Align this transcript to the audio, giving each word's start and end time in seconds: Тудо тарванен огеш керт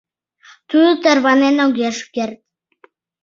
Тудо 0.69 0.89
тарванен 1.03 1.57
огеш 1.65 1.97
керт 2.13 2.39